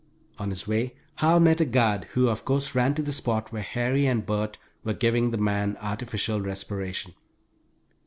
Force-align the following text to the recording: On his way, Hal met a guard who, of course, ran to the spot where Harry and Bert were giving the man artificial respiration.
On 0.39 0.49
his 0.49 0.67
way, 0.67 0.95
Hal 1.17 1.39
met 1.39 1.61
a 1.61 1.63
guard 1.65 2.05
who, 2.13 2.27
of 2.27 2.43
course, 2.43 2.73
ran 2.73 2.95
to 2.95 3.03
the 3.03 3.11
spot 3.11 3.51
where 3.51 3.61
Harry 3.61 4.07
and 4.07 4.25
Bert 4.25 4.57
were 4.83 4.93
giving 4.95 5.29
the 5.29 5.37
man 5.37 5.77
artificial 5.79 6.41
respiration. 6.41 7.13